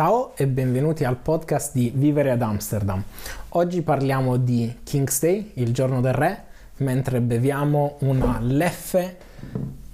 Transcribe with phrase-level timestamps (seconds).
[0.00, 3.04] Ciao e benvenuti al podcast di Vivere ad Amsterdam.
[3.50, 6.44] Oggi parliamo di King's Day, il giorno del re,
[6.78, 9.18] mentre beviamo una Leffe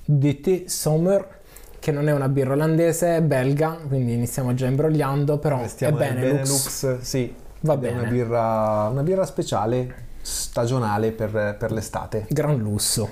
[0.04, 1.40] de Thé Sommer,
[1.80, 5.98] che non è una birra olandese, è belga, quindi iniziamo già imbrogliando, però Stiamo è
[5.98, 6.82] Benelux.
[6.84, 7.34] Benelux, sì.
[7.62, 7.98] Va bene.
[7.98, 9.92] Una birra, una birra speciale,
[10.22, 12.26] stagionale per, per l'estate.
[12.28, 13.10] Gran lusso.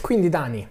[0.00, 0.66] Quindi Dani,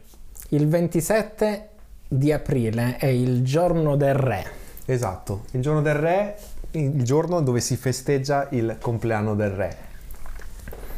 [0.49, 1.70] il 27
[2.08, 4.66] di aprile è il giorno del re.
[4.90, 6.38] Esatto, il giorno del re,
[6.72, 9.78] il giorno dove si festeggia il compleanno del re.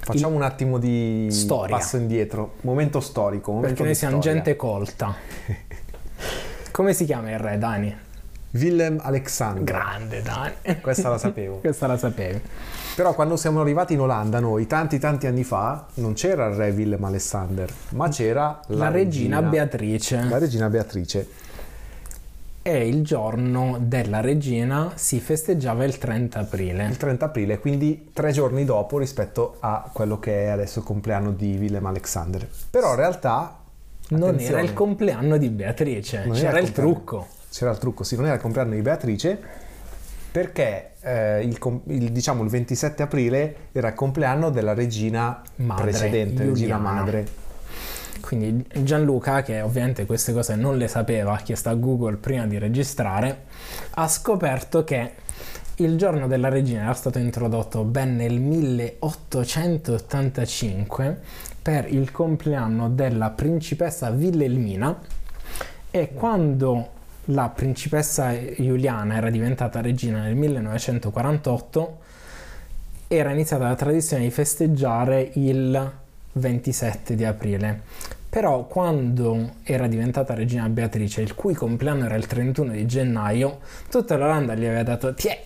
[0.02, 1.76] Facciamo un attimo di Storia.
[1.76, 3.50] passo indietro, momento storico.
[3.52, 4.38] momento Perché noi siamo storia.
[4.38, 5.16] gente colta.
[6.72, 7.98] Come si chiama il re, Dani?
[8.52, 9.64] Willem Alexander.
[9.64, 10.80] Grande, Dani.
[10.82, 11.56] Questa la sapevo.
[11.62, 12.40] Questa la sapevi.
[12.96, 16.70] Però quando siamo arrivati in Olanda noi, tanti tanti anni fa, non c'era il re
[16.70, 20.26] Willem Alexander, ma c'era la, La, regina, Beatrice.
[20.30, 21.48] La regina Beatrice.
[22.72, 26.86] E il giorno della regina si festeggiava il 30 aprile.
[26.86, 31.32] Il 30 aprile, quindi tre giorni dopo rispetto a quello che è adesso il compleanno
[31.32, 32.48] di Willem Alexander.
[32.70, 33.58] Però in realtà...
[34.10, 37.28] Non attenzione, era il compleanno di Beatrice, non c'era era il compleanno- trucco.
[37.52, 39.40] C'era il trucco, sì, non era il compleanno di Beatrice,
[40.32, 46.44] perché eh, il, il, diciamo, il 27 aprile era il compleanno della regina Madre, precedente,
[46.44, 46.92] regina Giuliana.
[46.92, 47.28] madre.
[48.20, 52.58] Quindi Gianluca, che ovviamente queste cose non le sapeva, ha chiesto a Google prima di
[52.58, 53.46] registrare,
[53.92, 55.14] ha scoperto che
[55.76, 61.20] il giorno della regina era stato introdotto ben nel 1885
[61.62, 65.00] per il compleanno della principessa Wilhelmina
[65.90, 71.98] e quando la principessa Giuliana era diventata regina nel 1948
[73.08, 75.92] era iniziata la tradizione di festeggiare il
[76.40, 77.82] 27 di aprile.
[78.30, 84.18] Però quando era diventata regina Beatrice, il cui compleanno era il 31 di gennaio, tutta
[84.18, 85.42] l'Olanda gli aveva dato "Tiè,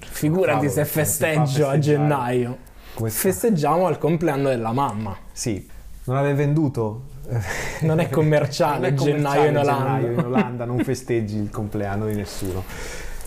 [0.00, 2.58] figurati se festeggio a festeggiare?" gennaio.
[2.94, 3.08] Fa?
[3.08, 5.16] Festeggiamo al compleanno della mamma.
[5.32, 5.68] Sì,
[6.04, 7.10] non aveva venduto.
[7.82, 9.84] Non è commerciale, Non è gennaio in Olanda.
[9.98, 12.64] gennaio in Olanda non festeggi il compleanno di nessuno.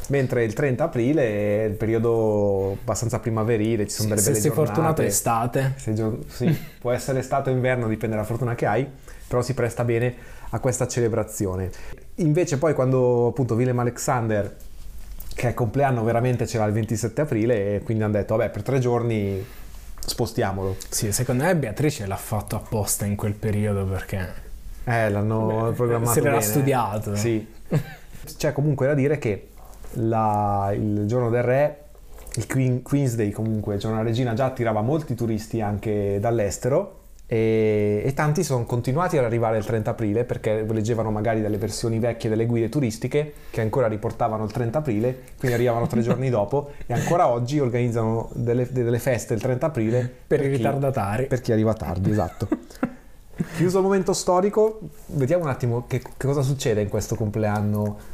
[0.10, 4.50] Mentre il 30 aprile è il periodo abbastanza primaverile, ci sono delle Se belle sei
[4.52, 4.68] giornate.
[4.74, 5.74] fortunato è estate.
[5.78, 8.88] Se gio- sì, può essere estate o inverno, dipende dalla fortuna che hai,
[9.28, 10.14] però si presta bene
[10.50, 11.70] a questa celebrazione.
[12.16, 14.56] Invece poi quando appunto Willem Alexander,
[15.34, 18.62] che è il compleanno veramente c'era il 27 aprile, e quindi hanno detto vabbè per
[18.64, 19.44] tre giorni
[20.00, 20.76] spostiamolo.
[20.90, 24.44] Sì, secondo me Beatrice l'ha fatto apposta in quel periodo perché
[24.86, 26.46] Eh, l'hanno programmato se l'era bene.
[26.46, 27.16] studiato.
[27.16, 27.46] Sì.
[28.38, 29.50] C'è comunque da dire che
[29.94, 31.78] la- il giorno del re,
[32.35, 38.03] il Queen, Queen's Day comunque, giorno della regina già attirava molti turisti anche dall'estero e,
[38.06, 42.29] e tanti sono continuati ad arrivare il 30 aprile perché leggevano magari delle versioni vecchie
[42.29, 46.94] delle guide turistiche che ancora riportavano il 30 aprile, quindi arrivavano tre giorni dopo e
[46.94, 51.25] ancora oggi organizzano delle, delle feste il 30 aprile per i chi- ritardatari.
[51.28, 52.47] per chi arriva tardi, esatto.
[53.56, 58.13] Chiuso il momento storico, vediamo un attimo che, che cosa succede in questo compleanno.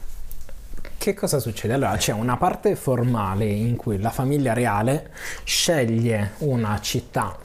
[1.02, 1.74] Che cosa succede?
[1.74, 5.10] Allora c'è una parte formale in cui la famiglia reale
[5.44, 7.36] sceglie una città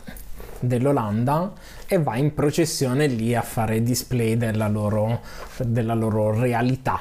[0.61, 1.55] dell'Olanda
[1.87, 5.23] e va in processione lì a fare display della loro,
[5.57, 7.01] della loro realità.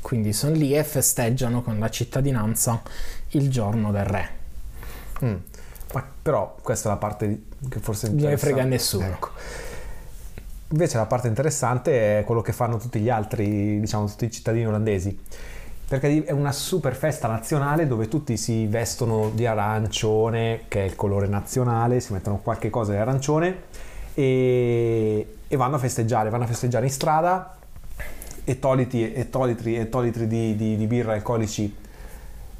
[0.00, 2.80] Quindi sono lì e festeggiano con la cittadinanza
[3.32, 4.30] il giorno del re.
[5.22, 5.34] Mm.
[5.92, 8.46] Ma però questa è la parte che forse Non gliene interessa.
[8.54, 9.04] frega nessuno.
[9.04, 9.30] Ecco.
[10.72, 14.66] Invece la parte interessante è quello che fanno tutti gli altri, diciamo tutti i cittadini
[14.66, 15.18] olandesi.
[15.88, 20.94] Perché è una super festa nazionale dove tutti si vestono di arancione, che è il
[20.94, 23.62] colore nazionale, si mettono qualche cosa di arancione
[24.14, 27.56] e, e vanno a festeggiare, vanno a festeggiare in strada
[28.44, 31.74] e toliti e tolitri e tolitri di, di- di birra alcolici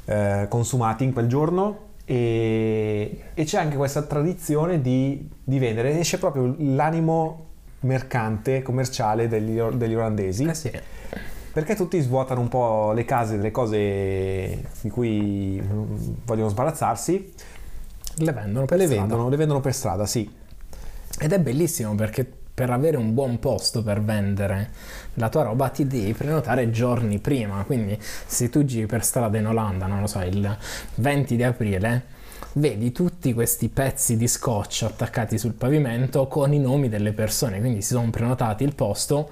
[0.03, 6.17] eh, consumati in quel giorno e, e c'è anche questa tradizione di, di vendere, esce
[6.17, 7.50] proprio l'animo
[7.81, 10.71] mercante, commerciale degli, degli olandesi Eh sì.
[11.51, 15.95] perché tutti svuotano un po' le case delle cose di cui mm,
[16.25, 17.33] vogliono sbarazzarsi
[18.17, 19.01] Le vendono per le strada.
[19.05, 20.29] vendono, le vendono per strada, sì.
[21.19, 24.69] Ed è bellissimo perché per avere un buon posto per vendere
[25.15, 27.63] la tua roba ti devi prenotare giorni prima.
[27.63, 30.57] Quindi se tu giri per strada in Olanda, non lo so, il
[30.95, 32.03] 20 di aprile,
[32.53, 37.59] vedi tutti questi pezzi di scotch attaccati sul pavimento con i nomi delle persone.
[37.59, 39.29] Quindi si sono prenotati il posto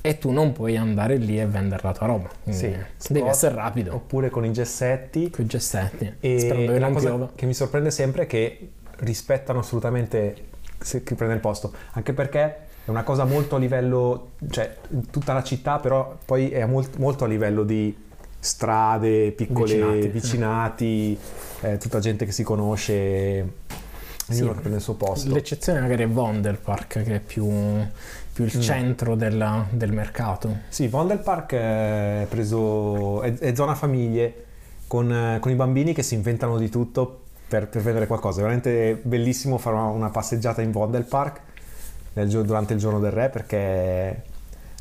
[0.00, 2.28] e tu non puoi andare lì e vendere la tua roba.
[2.42, 3.26] Quindi Sì, devi scotch.
[3.28, 3.94] essere rapido.
[3.94, 5.30] Oppure con i gessetti.
[5.30, 6.12] Con i gessetti.
[6.20, 7.30] E sperando che non piova.
[7.34, 10.36] che mi sorprende sempre è che rispettano assolutamente
[10.78, 12.40] se- chi prende il posto, anche perché
[12.84, 14.76] è una cosa molto a livello, cioè
[15.10, 17.96] tutta la città, però poi è molt- molto a livello di
[18.44, 21.18] strade, piccole Vicinati, vicinati,
[21.62, 23.48] eh, tutta gente che si conosce, ognuno
[24.28, 24.42] Sì.
[24.54, 25.32] che prende il suo posto.
[25.32, 27.46] L'eccezione magari è Vondelpark che è più,
[28.32, 28.60] più il Mm.
[28.60, 30.58] centro della- del mercato.
[30.68, 34.44] Sì, Vondelpark è, preso, è, è zona famiglie
[34.86, 38.38] con, eh, con i bambini che si inventano di tutto per, per vedere qualcosa.
[38.38, 41.40] È veramente bellissimo fare una, una passeggiata in Vondelpark
[42.14, 44.22] nel durante il giorno del re perché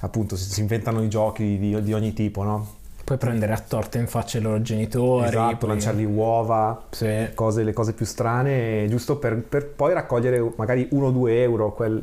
[0.01, 2.81] appunto si, si inventano i giochi di, di ogni tipo, no?
[3.03, 5.27] Puoi prendere a torta in faccia i loro genitori.
[5.27, 7.29] esatto, poi- lanciargli uova, Sì.
[7.33, 11.73] cose, le cose più strane, giusto per, per poi raccogliere magari 1-2 euro.
[11.73, 12.01] Quel...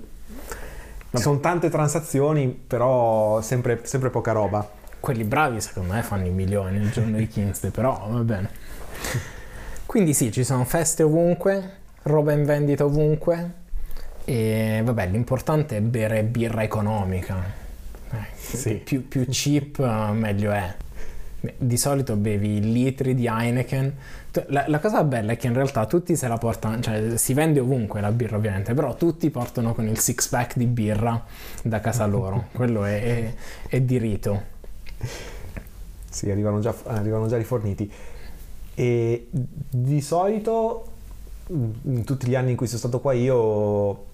[1.13, 4.69] Ci sono tante transazioni, però sempre, sempre poca roba.
[5.01, 8.51] Quelli bravi secondo me fanno i milioni il giorno di King's Day, però va bene.
[9.87, 13.53] Quindi sì, ci sono feste ovunque, roba in vendita ovunque
[14.25, 17.43] e vabbè, l'importante è bere birra economica.
[18.13, 18.75] Eh, Sì.
[18.75, 20.75] più, più cheap eh, meglio è.
[21.57, 23.95] Di solito bevi litri di Heineken.
[24.49, 27.61] La, la cosa bella è che in realtà tutti se la portano, cioè si vende
[27.61, 31.25] ovunque la birra ovviamente, però tutti portano con il six pack di birra
[31.63, 32.49] da casa loro.
[32.53, 33.35] Quello è, è-
[33.69, 34.43] è di rito.
[36.11, 37.91] Sì, arrivano già, arrivano già riforniti.
[38.75, 40.87] E di solito,
[41.49, 44.05] in tutti gli anni in cui sono stato qua, io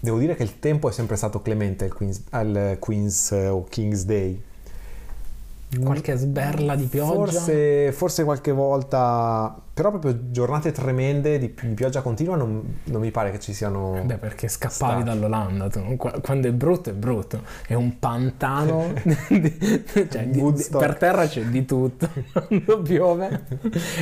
[0.00, 3.64] devo dire che il tempo è sempre stato clemente al Queen's, al Queen's, eh, o
[3.64, 4.42] King's Day.
[5.82, 7.12] Qualche sberla di pioggia.
[7.12, 13.10] Forse, forse qualche volta, però proprio giornate tremende di, di pioggia continua non, non mi
[13.10, 14.02] pare che ci siano.
[14.04, 15.02] Beh, perché scappavi Stati.
[15.04, 15.96] dall'Olanda tu.
[15.96, 17.42] Qua- Quando è brutto, è brutto.
[17.66, 18.92] È un pantano.
[19.28, 19.58] di-
[20.10, 20.84] cioè, di- Woodstock.
[20.84, 22.08] per terra c'è di tutto.
[22.32, 23.44] Quando piove.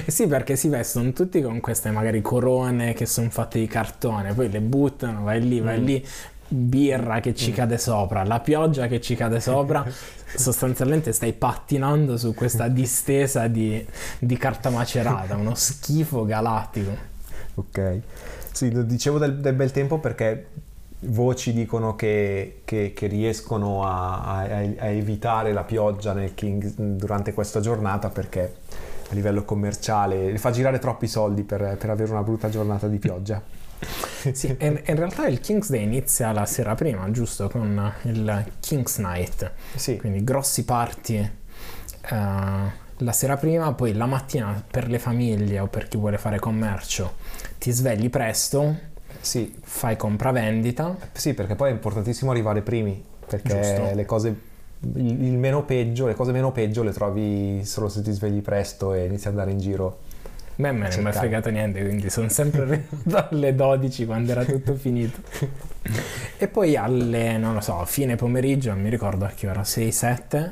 [0.04, 4.34] Eh sì, perché si vestono tutti con queste magari corone che sono fatte di cartone.
[4.34, 5.84] Poi le buttano, vai lì, vai Mm.
[5.84, 6.06] lì.
[6.54, 9.84] Birra che ci cade sopra, la pioggia che ci cade sopra.
[10.34, 13.84] Sostanzialmente stai pattinando su questa distesa di,
[14.18, 16.90] di carta macerata, uno schifo galattico.
[17.54, 18.00] Ok.
[18.52, 20.46] Sì, lo dicevo del, del bel tempo perché
[21.06, 27.32] voci dicono che, che- che riescono a, a- a evitare la pioggia nel King durante
[27.34, 28.54] questa giornata perché
[29.10, 33.42] a livello commerciale fa girare troppi soldi per, per avere una brutta giornata di pioggia.
[34.32, 37.48] Sì, e in realtà il King's Day inizia la sera prima, giusto?
[37.48, 41.30] Con il King's Night, Sì, quindi grossi party eh,
[42.96, 47.14] la sera prima, poi la mattina per le famiglie o per chi vuole fare commercio
[47.58, 48.76] ti svegli presto,
[49.20, 53.94] sì, fai compravendita, sì, perché poi è importantissimo arrivare primi perché Giusto.
[53.94, 54.28] le cose
[54.94, 58.92] il, il meno peggio, le cose meno peggio le trovi solo se ti svegli presto
[58.92, 60.00] e inizi ad andare in giro.
[60.56, 61.12] A me è mai Cercare.
[61.16, 62.62] fregato niente, quindi sono sempre
[63.04, 65.20] arrivato alle 12 quando era tutto finito.
[66.38, 70.50] E poi alle, non lo so, fine pomeriggio, non mi ricordo a che ora, 6-7,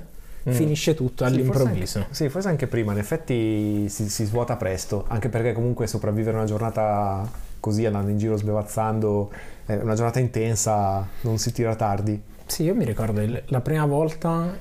[0.49, 0.52] Mm.
[0.52, 1.76] finisce tutto Sì, all'improvviso.
[1.76, 5.87] Forse anche, sì, forse anche prima, in effetti si, si svuota presto, anche perché comunque
[5.87, 7.31] sopravvivere una giornata
[7.61, 9.31] così andando in giro sbevazzando,
[9.67, 12.19] è una giornata intensa, non si tira tardi.
[12.47, 14.56] Sì, io mi ricordo il- la prima volta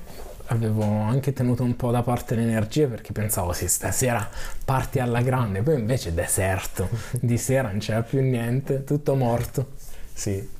[0.52, 4.28] avevo anche tenuto un po' da parte le energie perché pensavo sì, stasera
[4.64, 6.88] parti alla grande, poi invece deserto,
[7.20, 9.72] di sera non c'era più niente, tutto morto.
[10.12, 10.58] Sì.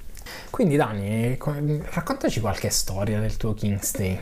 [0.48, 1.54] Quindi Dani, co-
[1.92, 4.18] raccontaci qualche storia del tuo King's Day.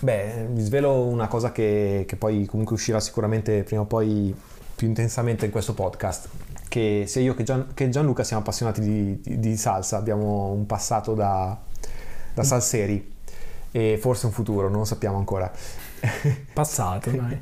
[0.00, 4.34] Beh, vi svelo una cosa che, che poi comunque uscirà sicuramente prima o poi
[4.74, 6.28] più intensamente in questo podcast,
[6.68, 10.66] che sia io che, Gian- che Gianluca siamo appassionati di, di- di salsa, abbiamo un
[10.66, 11.58] passato da,
[12.34, 13.18] da salseri
[13.72, 15.50] e forse un futuro, non lo sappiamo ancora.
[16.52, 17.40] Passato, dai.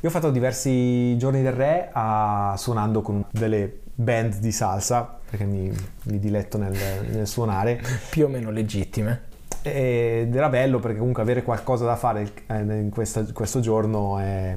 [0.00, 5.44] Io ho fatto diversi giorni del re a- suonando con delle band di salsa, perché
[5.44, 5.72] mi,
[6.04, 6.76] mi diletto nel,
[7.10, 9.30] nel suonare, Più o meno legittime.
[9.62, 14.56] ed era bello perché comunque avere qualcosa da fare eh, in questa- questo giorno è-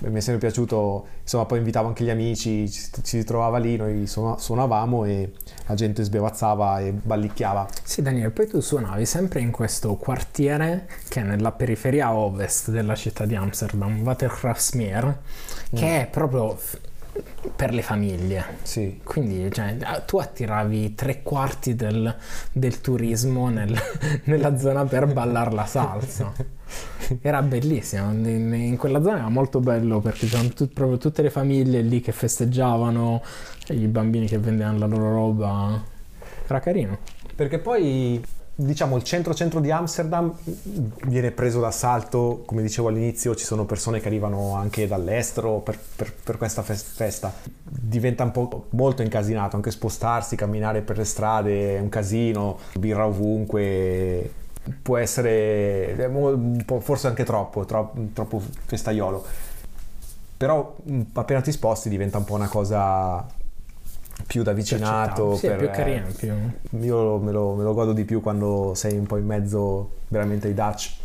[0.00, 4.06] mi è sempre piaciuto, insomma poi invitavo anche gli amici, ci, si trovava lì, noi
[4.06, 5.32] suona- suonavamo e
[5.66, 7.66] la gente sbevazzava e ballicchiava.
[7.82, 12.94] Sì, Daniele, poi tu suonavi sempre in questo quartiere che è nella periferia ovest della
[12.94, 15.18] città di Amsterdam, Watergraafsmeer,
[15.72, 16.58] che è proprio
[17.54, 18.44] per le famiglie.
[18.62, 22.14] Sì, Quindi cioè, tu attiravi tre quarti del,
[22.52, 23.78] del turismo nel-
[24.24, 26.32] nella zona per ballare la salsa.
[27.20, 31.30] Era bellissimo, in, in quella zona era molto bello perché c'erano tut- proprio tutte le
[31.30, 33.22] famiglie lì che festeggiavano,
[33.68, 35.82] i bambini che vendevano la loro roba.
[36.46, 36.98] Era carino.
[37.34, 38.22] perché poi
[38.56, 40.32] diciamo il centro-centro di Amsterdam
[41.06, 46.12] viene preso d'assalto, come dicevo all'inizio ci sono persone che arrivano anche dall'estero per, per-
[46.22, 47.32] per questa fes- festa,
[47.64, 53.06] diventa un po' molto incasinato, anche spostarsi, camminare per le strade è un casino, birra
[53.06, 54.30] ovunque,
[54.82, 55.94] può essere
[56.64, 59.24] po', forse anche troppo, tro- troppo festaiolo.
[60.36, 63.26] Però mh, appena ti sposti diventa un po' una cosa
[64.26, 65.36] più da vicinato.
[65.36, 66.34] Sì, per- più carino, più...
[66.80, 70.48] Io me lo, me lo godo di più quando sei un po' in mezzo veramente
[70.48, 71.02] ai Dutch.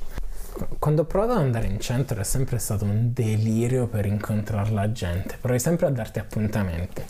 [0.78, 4.92] Quando ho provato ad andare in centro è sempre stato un delirio per incontrare la
[4.92, 5.38] gente.
[5.40, 7.02] Provi sempre a darti appuntamenti.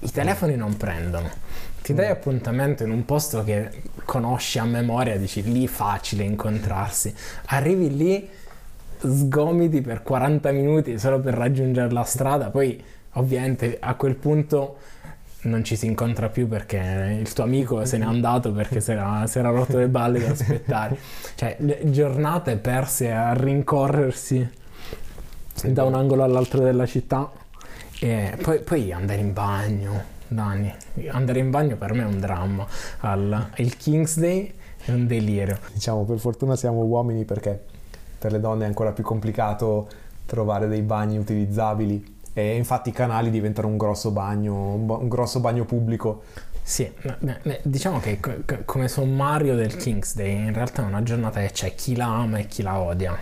[0.00, 1.28] I telefoni non prendono.
[1.82, 7.14] Ti dai appuntamento in un posto che conosci a memoria, dici lì facile incontrarsi.
[7.46, 8.28] Arrivi lì,
[9.00, 12.82] sgomiti per 40 minuti solo per raggiungere la strada, poi
[13.12, 14.76] ovviamente a quel punto
[15.40, 19.24] non ci si incontra più perché il tuo amico se n'è andato perché si era,
[19.50, 20.98] rotto le balle da aspettare.
[21.34, 24.50] Cioè, giornate perse a rincorrersi
[25.64, 27.30] da un angolo all'altro della città
[28.00, 30.16] e poi, poi andare in bagno.
[30.28, 30.72] Dani,
[31.10, 32.66] andare in bagno per me è un dramma.
[33.00, 34.52] Al, il King's Day
[34.84, 35.58] è un delirio.
[35.72, 37.64] Diciamo, per fortuna siamo uomini perché
[38.18, 39.88] per le donne è ancora più complicato
[40.26, 45.64] trovare dei bagni utilizzabili e infatti i canali diventano un grosso bagno, un, grosso bagno
[45.64, 46.22] pubblico.
[46.62, 46.92] Sì,
[47.62, 51.50] diciamo che co- co- come sommario del King's Day in realtà è una giornata che
[51.50, 53.16] c'è chi la ama e chi la odia.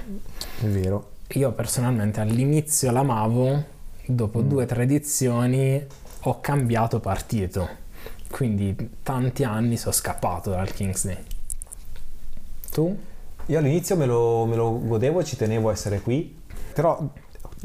[0.61, 1.13] È vero.
[1.29, 3.65] Io personalmente all'inizio l'amavo,
[4.05, 5.87] dopo due o tre edizioni
[6.29, 7.85] ho cambiato partito.
[8.31, 11.25] Quindi tanti anni sono scappato dal King's Day.
[12.71, 12.99] Tu?
[13.47, 16.37] Io all'inizio me lo, me lo godevo e ci tenevo a essere qui,
[16.75, 17.09] però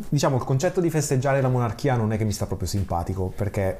[0.09, 3.77] diciamo il concetto di festeggiare la monarchia non è che mi sta proprio simpatico, perché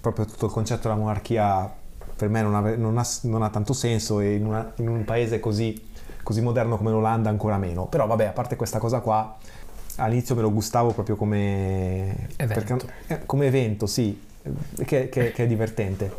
[0.00, 1.72] proprio tutto il concetto della monarchia
[2.14, 5.04] per me non, ave- non ha, non ha tanto senso e in, una- in un
[5.04, 5.88] paese così,
[6.22, 7.86] così moderno come l'Olanda ancora meno.
[7.86, 9.36] Però vabbè, a parte questa cosa qua,
[9.98, 12.76] all'inizio me lo gustavo proprio come Evento.
[12.76, 16.10] perché- eh, come evento, sì, eh, che, che- che è divertente.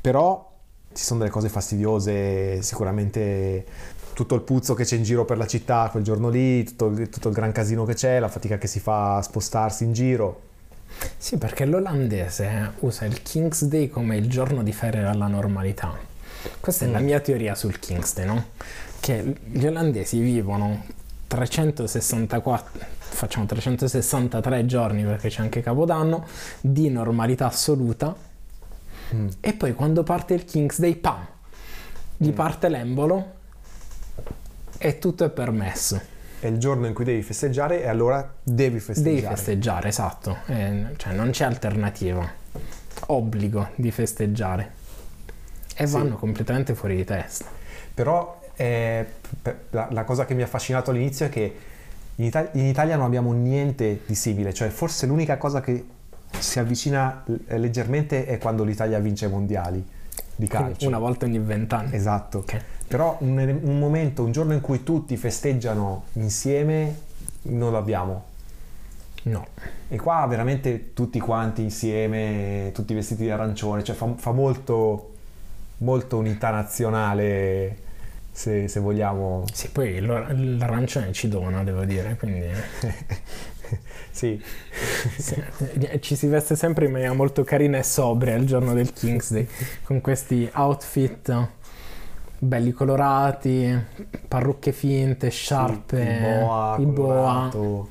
[0.00, 0.50] Però
[0.92, 3.64] ci sono delle cose fastidiose, sicuramente
[4.14, 7.08] tutto il puzzo che c'è in giro per la città quel giorno lì, tutto, il-
[7.10, 10.40] tutto il gran casino che c'è, la fatica che si fa a spostarsi in giro.
[11.18, 15.92] Sì, perché l'olandese usa il King's Day come il giorno di ferie alla normalità.
[16.60, 18.44] Questa è la mia teoria sul King's Day, no?
[19.00, 20.84] Che gli olandesi vivono
[21.36, 26.26] 364, facciamo 363 giorni perché c'è anche Capodanno,
[26.60, 28.14] di normalità assoluta
[29.14, 29.28] Mm.
[29.38, 31.24] e poi quando parte il King's Day, pam,
[32.16, 33.34] gli parte l'embolo
[34.78, 36.00] e tutto è permesso.
[36.40, 39.14] È il giorno in cui devi festeggiare e allora devi festeggiare.
[39.14, 42.28] Devi festeggiare, esatto, Eh, cioè non c'è alternativa,
[43.06, 44.72] obbligo di festeggiare.
[45.76, 45.92] E Sì.
[45.92, 47.44] vanno completamente fuori di testa.
[47.94, 49.06] Però eh,
[49.70, 51.56] la, la cosa che mi ha affascinato all'inizio è che
[52.16, 55.84] in, Ita- in Italia non abbiamo niente di simile, cioè forse l'unica cosa che
[56.38, 59.84] si avvicina leggermente è quando l'Italia vince i mondiali
[60.34, 60.86] di calcio.
[60.88, 61.94] Una volta ogni vent'anni.
[61.94, 62.38] Esatto.
[62.38, 62.60] Ok.
[62.88, 66.94] Però un, un momento, un giorno in cui tutti festeggiano insieme,
[67.42, 68.24] non l'abbiamo.
[69.24, 69.46] No.
[69.88, 75.14] E qua veramente tutti quanti insieme, tutti vestiti di arancione, cioè fa, fa molto,
[75.78, 77.78] molto unità nazionale,
[78.36, 79.44] se, se vogliamo.
[79.50, 82.44] Sì, poi l'arancione ci dona, devo dire, quindi
[84.10, 84.40] sì,
[85.16, 85.42] sì,
[85.78, 89.32] eh, ci si veste sempre in maniera molto carina e sobria il giorno del King's
[89.32, 89.48] Day,
[89.84, 91.48] con questi outfit
[92.38, 93.74] belli colorati,
[94.28, 97.86] parrucche finte, sciarpe, il boa, i boa.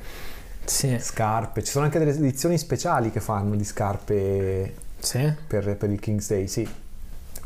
[0.63, 1.63] Sì, scarpe.
[1.63, 5.33] Ci sono anche delle edizioni speciali che fanno di scarpe sì.
[5.47, 6.67] per, per il King's Day, sì.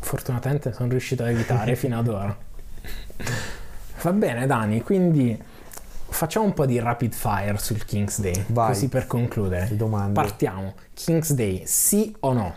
[0.02, 2.48] Fortunatamente sono riuscito a evitare fino ad ora.
[4.02, 5.38] Va bene, Dani, quindi
[6.08, 8.68] facciamo un po' di rapid fire sul King's Day, Vai.
[8.68, 9.68] così per concludere.
[10.14, 10.76] Partiamo.
[10.94, 12.56] King's Day, sì o no?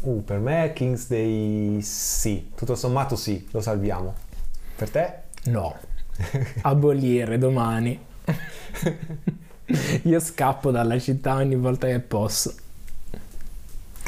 [0.00, 4.14] Uh, per me King's Day sì, tutto sommato sì, lo salviamo.
[4.76, 5.14] Per te?
[5.44, 5.74] No.
[6.62, 7.98] Abolire domani.
[10.02, 12.54] Io scappo dalla città ogni volta che posso.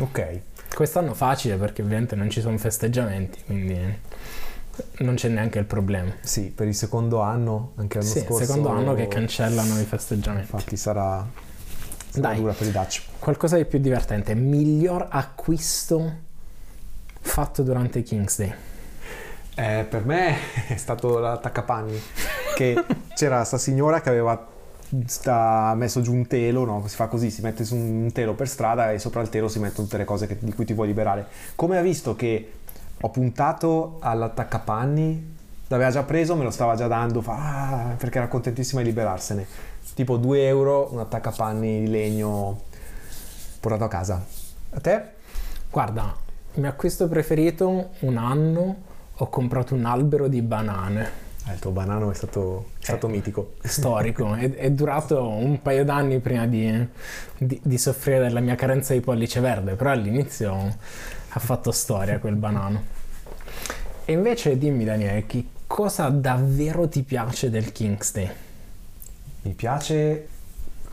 [0.00, 0.40] Ok.
[0.75, 3.99] Quest'anno facile perché ovviamente non ci sono festeggiamenti, quindi
[4.99, 6.12] non c'è neanche il problema.
[6.20, 8.44] Sì, per il secondo anno, anche l'anno Sì, scorso.
[8.44, 10.50] secondo anno che cancellano i festeggiamenti.
[10.52, 11.26] Infatti sarà,
[12.11, 12.37] sarà Dai.
[12.37, 13.02] dura per i Dutch.
[13.18, 16.12] Qualcosa di più divertente, miglior acquisto
[17.20, 18.54] fatto durante King's Day.
[19.54, 20.37] Eh, per me
[20.68, 22.00] è stato l'attaccapanni,
[22.54, 24.47] che c'era sta signora che aveva
[25.06, 26.85] sta- messo giù un telo, no?
[26.87, 29.58] Si fa così, si mette su un telo per strada e sopra il telo si
[29.58, 31.26] mettono tutte le cose che- di cui ti vuoi liberare.
[31.56, 32.52] Come ha visto che
[33.00, 35.37] ho puntato all'attaccapanni,
[35.69, 39.47] l'aveva già preso, me lo stava già dando, fa, "Ah", perché era contentissima di liberarsene.
[39.95, 42.61] Tipo 2 euro, un attaccapanni di legno
[43.61, 44.25] portato a casa.
[44.71, 45.02] A te?
[45.71, 46.14] Guarda,
[46.55, 48.76] il mio acquisto preferito un anno
[49.17, 51.26] ho comprato un albero di banane.
[51.49, 53.55] Eh, il tuo banano è stato, è stato Eh, mitico.
[53.62, 56.87] Storico, è, è durato un paio d'anni prima di,
[57.38, 60.76] di- di soffrire della mia carenza di pollice verde, però all'inizio
[61.30, 62.97] ha fatto storia quel banano.
[64.04, 68.30] E invece dimmi Daniele, che cosa davvero ti piace del King's Day?
[69.42, 70.28] Mi piace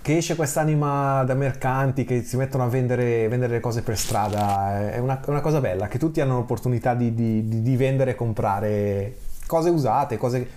[0.02, 4.92] che esce quest'anima da mercanti che si mettono a vendere, vendere le cose per strada.
[4.92, 9.18] È una, una cosa bella, che tutti hanno l'opportunità di, di- di- vendere e comprare
[9.48, 10.48] cose usate, cose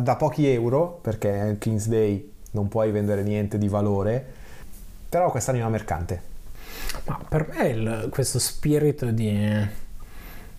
[0.00, 4.22] da pochi euro, perché è il King's Day non puoi vendere niente di valore,
[5.08, 6.20] però quest'anima mercante.
[7.06, 9.66] Ma per me il- questo spirito di,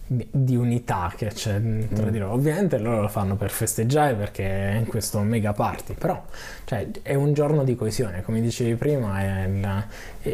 [0.07, 1.61] di- unità che c'è
[1.93, 2.09] tra Mm.
[2.09, 6.23] di loro, ovviamente loro lo fanno per festeggiare perché è questo mega party, però
[6.65, 9.85] cioè, è un giorno di coesione, come dicevi prima, il,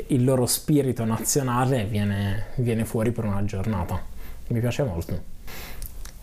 [0.08, 4.02] il loro spirito nazionale viene, viene fuori per una giornata.
[4.48, 5.34] Mi piace molto.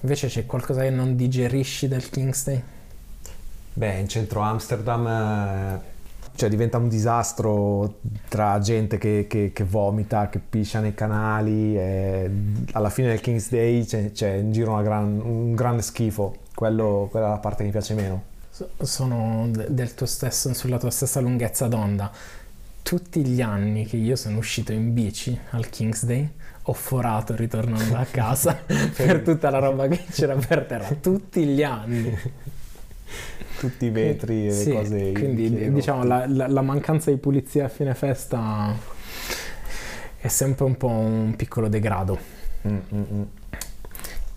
[0.00, 2.62] Invece c'è qualcosa che non digerisci del King's Day?
[3.75, 5.81] Beh, in centro Amsterdam eh,
[6.35, 7.99] cioè, diventa un disastro
[8.29, 11.77] tra gente che, che- che vomita, che piscia nei canali.
[12.73, 16.37] alla fine del King's Day c'è, c'è in giro gran- un grande schifo.
[16.55, 18.23] Quello- quella è la parte che mi piace meno.
[18.51, 22.11] So- sono de- del tuo stesso, sulla tua stessa lunghezza d'onda.
[22.83, 26.29] Tutti gli anni che io sono uscito in bici al King's Day
[26.67, 28.57] ho forato ritornando a casa
[28.97, 30.89] per tutta la roba che c'era per terra.
[31.01, 32.17] Tutti gli anni.
[33.62, 34.99] Tutti i vetri e le Sì, cose.
[34.99, 38.75] i Quindi diciamo la, la- la mancanza di pulizia a fine festa
[40.19, 42.19] è sempre un po' un piccolo degrado.
[42.66, 43.23] Mm, mm, mm.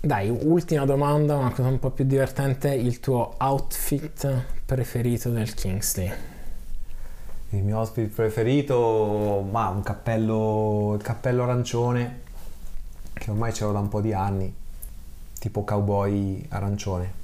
[0.02, 5.96] Dai, ultima domanda, una cosa un po' più divertente, il tuo outfit preferito del King's
[5.96, 6.12] Day?
[7.50, 12.20] Il mio outfit preferito, ma un cappello, il cappello arancione,
[13.14, 14.54] che ormai ce l'ho da un po' di anni,
[15.40, 17.24] tipo cowboy arancione.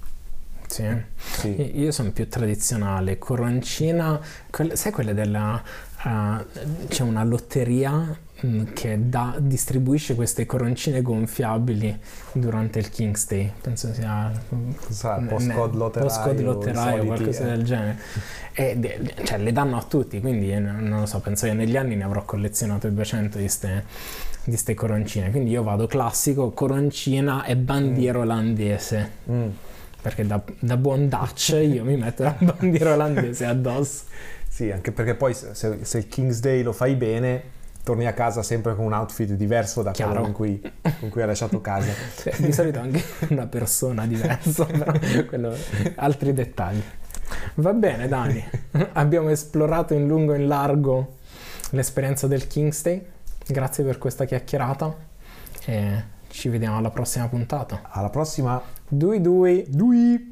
[0.71, 0.85] Sì.
[1.17, 1.79] Sì.
[1.81, 4.17] Io sono più tradizionale, coroncina,
[4.49, 5.61] quelle- sai quelle della...
[6.05, 6.45] eh,
[6.87, 11.99] c'è una lotteria mm, che dà- distribuisce queste coroncine gonfiabili
[12.31, 14.31] durante il King's Day, penso sia...
[14.87, 17.47] Sarà ne- postcode lotteraio, postcode lotteraio, soliti, qualcosa eh.
[17.47, 17.97] del genere.
[18.53, 21.95] E cioè, le danno a tutti, quindi eh, non lo so, penso che negli anni
[21.97, 23.83] ne avrò collezionato 200 di ste,
[24.45, 25.31] di ste coroncine.
[25.31, 29.11] Quindi io vado classico, coroncina e bandiera olandese.
[29.29, 29.49] Mm.
[30.01, 34.03] Perché da, da buon Dutch io mi metto la bandiera olandese addosso.
[34.51, 37.41] Sì, anche perché poi se, se il King's Day lo fai bene,
[37.83, 40.11] torni a casa sempre con un outfit diverso da Chiaro.
[40.11, 40.61] quello con cui,
[40.99, 41.91] con cui hai lasciato casa.
[42.21, 44.91] Cioè, di solito anche una persona diversa, però
[45.25, 45.55] quello,
[45.95, 46.83] altri dettagli.
[47.55, 48.43] Va bene, Dani.
[48.93, 51.15] Abbiamo esplorato in lungo e in largo
[51.69, 53.05] l'esperienza del King's Day.
[53.47, 54.93] Grazie per questa chiacchierata
[55.65, 57.83] e ci vediamo alla prossima puntata.
[57.89, 58.61] Alla prossima!
[58.91, 59.63] Dui dui!
[59.69, 60.30] Dui!